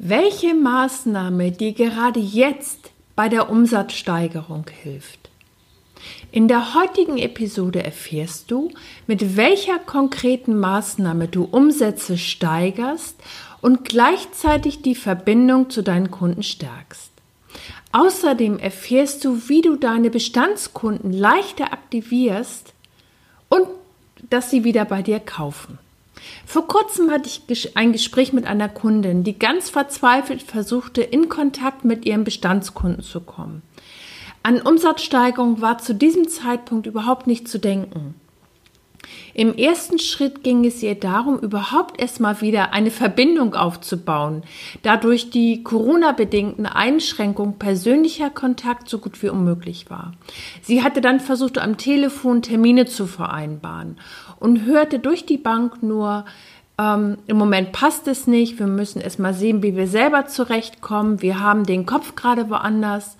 [0.00, 5.28] Welche Maßnahme dir gerade jetzt bei der Umsatzsteigerung hilft?
[6.30, 8.70] In der heutigen Episode erfährst du,
[9.08, 13.16] mit welcher konkreten Maßnahme du Umsätze steigerst
[13.60, 17.10] und gleichzeitig die Verbindung zu deinen Kunden stärkst.
[17.90, 22.72] Außerdem erfährst du, wie du deine Bestandskunden leichter aktivierst
[23.48, 23.66] und
[24.30, 25.80] dass sie wieder bei dir kaufen.
[26.46, 31.84] Vor kurzem hatte ich ein Gespräch mit einer Kundin, die ganz verzweifelt versuchte, in Kontakt
[31.84, 33.62] mit ihrem Bestandskunden zu kommen.
[34.42, 38.14] An Umsatzsteigerung war zu diesem Zeitpunkt überhaupt nicht zu denken.
[39.38, 44.42] Im ersten Schritt ging es ihr darum, überhaupt erstmal wieder eine Verbindung aufzubauen,
[44.82, 50.14] da durch die Corona-bedingten Einschränkungen persönlicher Kontakt so gut wie unmöglich war.
[50.60, 54.00] Sie hatte dann versucht, am Telefon Termine zu vereinbaren
[54.40, 56.24] und hörte durch die Bank nur,
[56.76, 61.38] ähm, im Moment passt es nicht, wir müssen erstmal sehen, wie wir selber zurechtkommen, wir
[61.38, 63.16] haben den Kopf gerade woanders.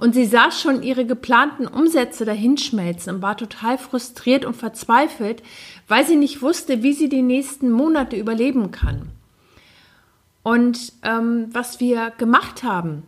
[0.00, 5.42] Und sie sah schon ihre geplanten Umsätze dahinschmelzen und war total frustriert und verzweifelt,
[5.88, 9.10] weil sie nicht wusste, wie sie die nächsten Monate überleben kann.
[10.42, 13.02] Und ähm, was wir gemacht haben,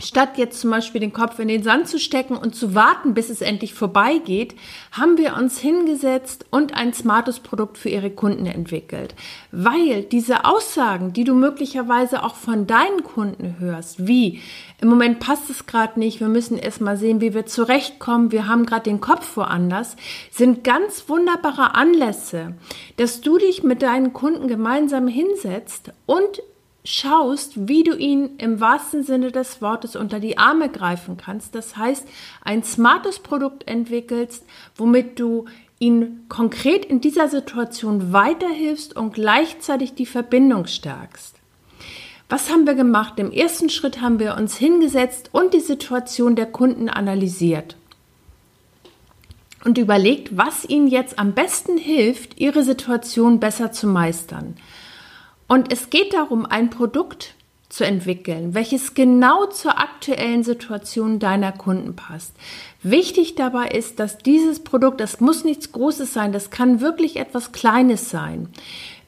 [0.00, 3.30] Statt jetzt zum Beispiel den Kopf in den Sand zu stecken und zu warten, bis
[3.30, 4.54] es endlich vorbeigeht,
[4.92, 9.16] haben wir uns hingesetzt und ein smartes Produkt für ihre Kunden entwickelt.
[9.50, 14.40] Weil diese Aussagen, die du möglicherweise auch von deinen Kunden hörst, wie
[14.80, 18.46] im Moment passt es gerade nicht, wir müssen erst mal sehen, wie wir zurechtkommen, wir
[18.46, 19.96] haben gerade den Kopf woanders,
[20.30, 22.54] sind ganz wunderbare Anlässe,
[22.98, 26.40] dass du dich mit deinen Kunden gemeinsam hinsetzt und
[26.88, 31.54] schaust, wie du ihn im wahrsten Sinne des Wortes unter die Arme greifen kannst.
[31.54, 32.08] Das heißt,
[32.42, 34.44] ein smartes Produkt entwickelst,
[34.74, 35.44] womit du
[35.78, 41.36] ihn konkret in dieser Situation weiterhilfst und gleichzeitig die Verbindung stärkst.
[42.30, 43.14] Was haben wir gemacht?
[43.18, 47.76] Im ersten Schritt haben wir uns hingesetzt und die Situation der Kunden analysiert
[49.64, 54.56] und überlegt, was ihnen jetzt am besten hilft, ihre Situation besser zu meistern.
[55.48, 57.34] Und es geht darum, ein Produkt
[57.68, 62.34] zu entwickeln, welches genau zur aktuellen Situation deiner Kunden passt.
[62.82, 67.52] Wichtig dabei ist, dass dieses Produkt, das muss nichts Großes sein, das kann wirklich etwas
[67.52, 68.48] Kleines sein,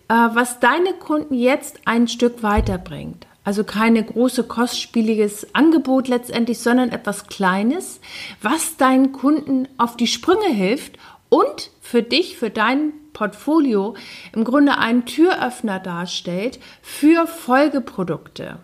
[0.09, 3.27] äh, was deine Kunden jetzt ein Stück weiterbringt.
[3.43, 8.01] Also keine große, kostspieliges Angebot letztendlich, sondern etwas Kleines,
[8.43, 10.99] was deinen Kunden auf die Sprünge hilft
[11.31, 13.95] und für dich, für dein Portfolio
[14.35, 18.59] im Grunde einen Türöffner darstellt für Folgeprodukte.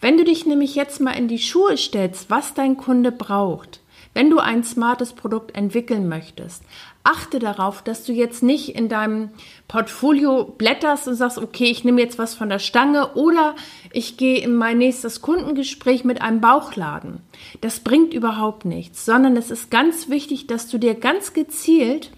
[0.00, 3.80] Wenn du dich nämlich jetzt mal in die Schuhe stellst, was dein Kunde braucht,
[4.18, 6.64] wenn du ein smartes Produkt entwickeln möchtest,
[7.04, 9.30] achte darauf, dass du jetzt nicht in deinem
[9.68, 13.54] Portfolio blätterst und sagst, okay, ich nehme jetzt was von der Stange oder
[13.92, 17.20] ich gehe in mein nächstes Kundengespräch mit einem Bauchladen.
[17.60, 22.10] Das bringt überhaupt nichts, sondern es ist ganz wichtig, dass du dir ganz gezielt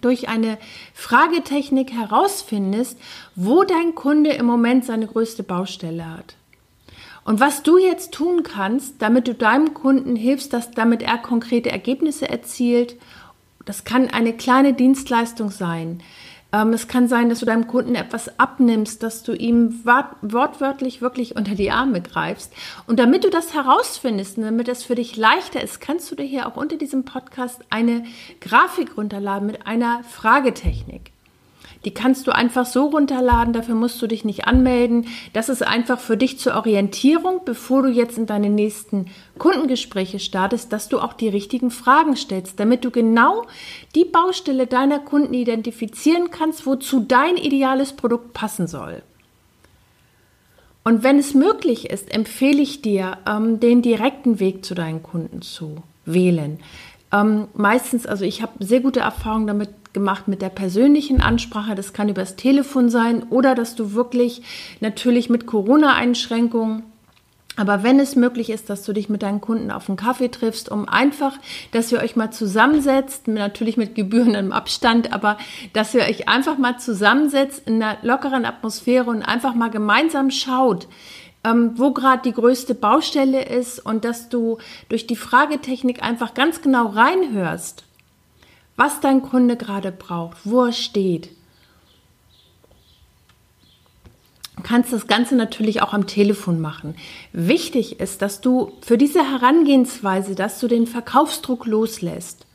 [0.00, 0.58] durch eine
[0.94, 2.96] Fragetechnik herausfindest,
[3.34, 6.36] wo dein Kunde im Moment seine größte Baustelle hat.
[7.24, 11.70] Und was du jetzt tun kannst, damit du deinem Kunden hilfst, dass damit er konkrete
[11.70, 12.96] Ergebnisse erzielt,
[13.64, 16.02] das kann eine kleine Dienstleistung sein.
[16.52, 21.36] Ähm, es kann sein, dass du deinem Kunden etwas abnimmst, dass du ihm wortwörtlich wirklich
[21.36, 22.52] unter die Arme greifst.
[22.86, 26.24] Und damit du das herausfindest und damit es für dich leichter ist, kannst du dir
[26.24, 28.04] hier auch unter diesem Podcast eine
[28.40, 31.12] Grafik runterladen mit einer Fragetechnik.
[31.84, 35.06] Die kannst du einfach so runterladen, dafür musst du dich nicht anmelden.
[35.32, 39.06] Das ist einfach für dich zur Orientierung, bevor du jetzt in deine nächsten
[39.38, 43.46] Kundengespräche startest, dass du auch die richtigen Fragen stellst, damit du genau
[43.94, 49.02] die Baustelle deiner Kunden identifizieren kannst, wozu dein ideales Produkt passen soll.
[50.84, 55.42] Und wenn es möglich ist, empfehle ich dir, ähm, den direkten Weg zu deinen Kunden
[55.42, 56.58] zu wählen.
[57.12, 61.74] Ähm, meistens, also ich habe sehr gute Erfahrungen damit gemacht mit der persönlichen Ansprache.
[61.74, 64.42] Das kann übers Telefon sein oder dass du wirklich
[64.80, 66.84] natürlich mit Corona-Einschränkungen
[67.56, 70.70] Aber wenn es möglich ist, dass du dich mit deinen Kunden auf einen Kaffee triffst,
[70.70, 71.36] um einfach,
[71.72, 75.36] dass ihr euch mal zusammensetzt, natürlich mit gebührendem Abstand, aber
[75.74, 80.88] dass ihr euch einfach mal zusammensetzt in einer lockeren Atmosphäre und einfach mal gemeinsam schaut,
[81.44, 84.58] ähm, wo gerade die größte Baustelle ist und dass du
[84.88, 87.84] durch die Fragetechnik einfach ganz genau reinhörst,
[88.80, 91.28] was dein Kunde gerade braucht, wo er steht
[94.56, 96.94] Du kannst das Ganze natürlich auch am Telefon machen.
[97.32, 102.46] Wichtig ist, dass du für diese Herangehensweise, dass du den Verkaufsdruck loslässt.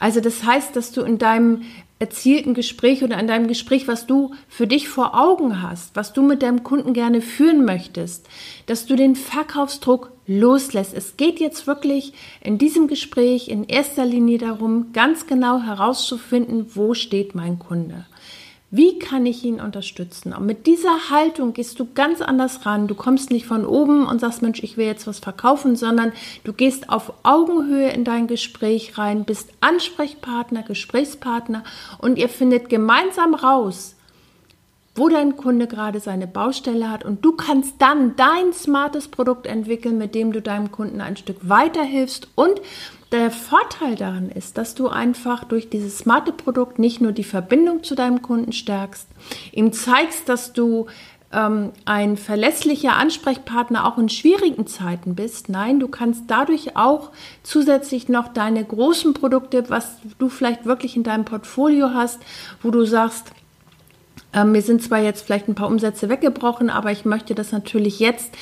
[0.00, 1.62] Also das heißt, dass du in deinem
[2.00, 6.22] erzielten Gespräch oder in deinem Gespräch, was du für dich vor Augen hast, was du
[6.22, 8.26] mit deinem Kunden gerne führen möchtest,
[8.64, 10.94] dass du den Verkaufsdruck loslässt.
[10.94, 16.94] Es geht jetzt wirklich in diesem Gespräch in erster Linie darum, ganz genau herauszufinden, wo
[16.94, 18.06] steht mein Kunde.
[18.72, 20.32] Wie kann ich ihn unterstützen?
[20.32, 22.86] Und mit dieser Haltung gehst du ganz anders ran.
[22.86, 26.12] Du kommst nicht von oben und sagst, Mensch, ich will jetzt was verkaufen, sondern
[26.44, 31.64] du gehst auf Augenhöhe in dein Gespräch rein, bist Ansprechpartner, Gesprächspartner
[31.98, 33.96] und ihr findet gemeinsam raus,
[34.94, 39.98] wo dein Kunde gerade seine Baustelle hat und du kannst dann dein smartes Produkt entwickeln,
[39.98, 42.60] mit dem du deinem Kunden ein Stück weiterhilfst und
[43.12, 47.82] der Vorteil daran ist, dass du einfach durch dieses smarte Produkt nicht nur die Verbindung
[47.82, 49.08] zu deinem Kunden stärkst,
[49.52, 50.86] ihm zeigst, dass du
[51.32, 55.48] ähm, ein verlässlicher Ansprechpartner auch in schwierigen Zeiten bist.
[55.48, 57.10] Nein, du kannst dadurch auch
[57.42, 62.20] zusätzlich noch deine großen Produkte, was du vielleicht wirklich in deinem Portfolio hast,
[62.62, 63.32] wo du sagst,
[64.32, 67.98] ähm, mir sind zwar jetzt vielleicht ein paar Umsätze weggebrochen, aber ich möchte das natürlich
[67.98, 68.32] jetzt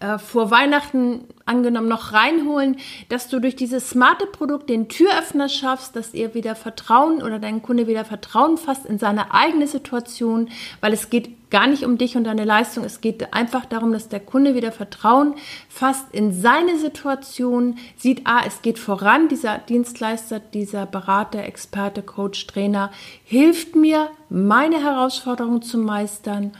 [0.00, 2.76] äh, vor Weihnachten angenommen noch reinholen,
[3.08, 7.62] dass du durch dieses smarte Produkt den Türöffner schaffst, dass ihr wieder Vertrauen oder dein
[7.62, 10.50] Kunde wieder Vertrauen fasst in seine eigene Situation,
[10.80, 12.84] weil es geht gar nicht um dich und deine Leistung.
[12.84, 15.34] Es geht einfach darum, dass der Kunde wieder Vertrauen
[15.68, 22.46] fasst in seine Situation, sieht, ah, es geht voran, dieser Dienstleister, dieser Berater, Experte, Coach,
[22.46, 22.90] Trainer
[23.24, 26.52] hilft mir, meine Herausforderungen zu meistern.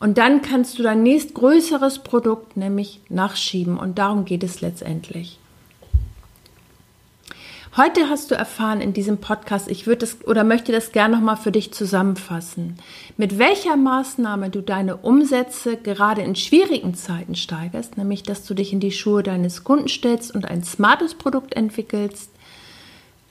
[0.00, 3.78] Und dann kannst du dein nächstgrößeres Produkt nämlich nachschieben.
[3.78, 5.38] Und darum geht es letztendlich.
[7.76, 11.36] Heute hast du erfahren in diesem Podcast, ich würde das oder möchte das gerne nochmal
[11.36, 12.76] für dich zusammenfassen,
[13.16, 18.72] mit welcher Maßnahme du deine Umsätze gerade in schwierigen Zeiten steigerst, nämlich dass du dich
[18.72, 22.32] in die Schuhe deines Kunden stellst und ein smartes Produkt entwickelst,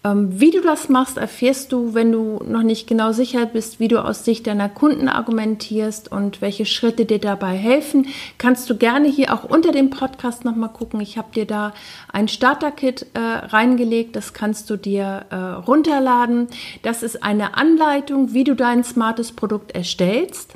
[0.01, 4.01] wie du das machst, erfährst du, wenn du noch nicht genau sicher bist, wie du
[4.01, 8.07] aus Sicht deiner Kunden argumentierst und welche Schritte dir dabei helfen.
[8.37, 11.01] Kannst du gerne hier auch unter dem Podcast nochmal gucken.
[11.01, 11.73] Ich habe dir da
[12.13, 14.15] ein Starter-Kit äh, reingelegt.
[14.15, 16.47] Das kannst du dir äh, runterladen.
[16.81, 20.53] Das ist eine Anleitung, wie du dein smartes Produkt erstellst.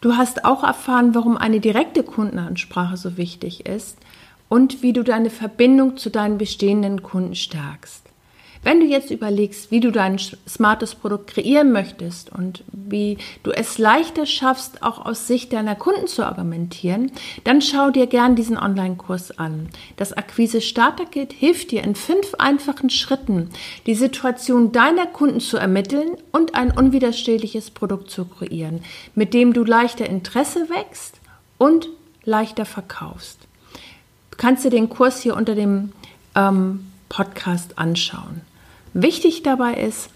[0.00, 3.96] Du hast auch erfahren, warum eine direkte Kundenansprache so wichtig ist
[4.50, 8.10] und wie du deine Verbindung zu deinen bestehenden Kunden stärkst.
[8.62, 13.78] Wenn du jetzt überlegst, wie du dein smartes Produkt kreieren möchtest und wie du es
[13.78, 17.10] leichter schaffst, auch aus Sicht deiner Kunden zu argumentieren,
[17.44, 19.70] dann schau dir gern diesen Online-Kurs an.
[19.96, 23.48] Das Akquise Starter Kit hilft dir in fünf einfachen Schritten,
[23.86, 28.82] die Situation deiner Kunden zu ermitteln und ein unwiderstehliches Produkt zu kreieren,
[29.14, 31.18] mit dem du leichter Interesse wächst
[31.56, 31.88] und
[32.24, 33.46] leichter verkaufst
[34.40, 35.92] kannst du den Kurs hier unter dem
[36.34, 38.40] ähm, Podcast anschauen.
[38.94, 40.08] Wichtig dabei ist,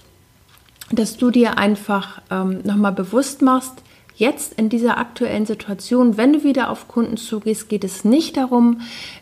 [0.90, 3.75] dass du dir einfach ähm, nochmal bewusst machst,
[4.16, 8.80] jetzt in dieser aktuellen Situation, wenn du wieder auf Kunden zugehst, geht es nicht darum,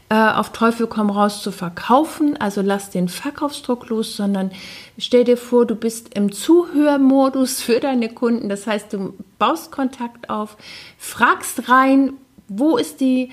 [0.09, 4.53] äh, auf Teufel komm raus zu verkaufen, also lass den Verkaufsdruck los, sondern
[4.99, 8.49] stell dir vor, du bist im Zuhörmodus für deine Kunden.
[8.49, 10.57] Das heißt, du baust Kontakt auf,
[10.97, 12.13] fragst rein,
[12.47, 13.31] wo ist die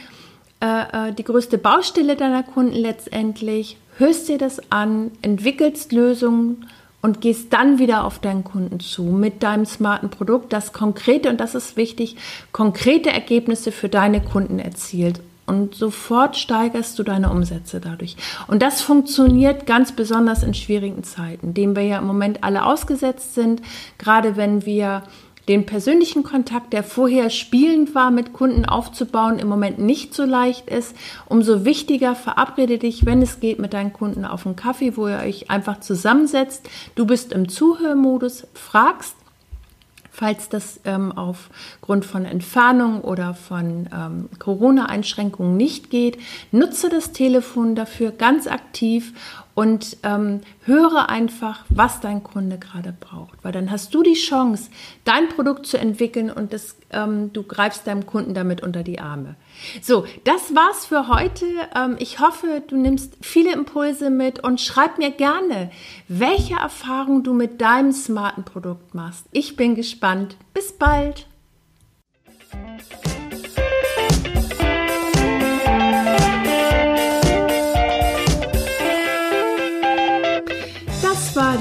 [0.62, 6.68] äh, äh, die größte Baustelle deiner Kunden letztendlich, hörst dir das an, entwickelst Lösungen
[7.01, 11.39] und gehst dann wieder auf deinen Kunden zu mit deinem smarten Produkt, das konkrete, und
[11.39, 12.18] das ist wichtig,
[12.51, 15.22] konkrete Ergebnisse für deine Kunden erzielt.
[15.46, 18.18] Und sofort steigerst du deine Umsätze dadurch.
[18.46, 23.34] Und das funktioniert ganz besonders in schwierigen Zeiten, denen wir ja im Moment alle ausgesetzt
[23.34, 23.63] sind,
[23.98, 25.01] gerade wenn wir
[25.50, 30.70] den persönlichen Kontakt, der vorher spielend war, mit Kunden aufzubauen, im Moment nicht so leicht
[30.70, 30.96] ist.
[31.27, 35.18] Umso wichtiger, verabrede dich, wenn es geht, mit deinen Kunden auf einen Kaffee, wo ihr
[35.18, 36.70] euch einfach zusammensetzt.
[36.94, 39.15] Du bist im Zuhörmodus, fragst,
[40.12, 46.20] falls das ähm, aufgrund von Entfernung oder von ähm, Corona-Einschränkungen nicht geht.
[46.51, 49.13] Nutze das Telefon dafür ganz aktiv
[49.60, 54.70] und ähm, höre einfach, was dein Kunde gerade braucht, weil dann hast du die Chance,
[55.04, 59.36] dein Produkt zu entwickeln und das, ähm, du greifst deinem Kunden damit unter die Arme.
[59.82, 61.46] So, das war's für heute.
[61.75, 65.72] Ähm, ich hoffe, du nimmst viele Impulse mit und schreib mir gerne,
[66.08, 69.25] welche Erfahrungen du mit deinem smarten Produkt machst.
[69.34, 70.38] Ich bin gespannt.
[70.54, 71.28] Bis bald.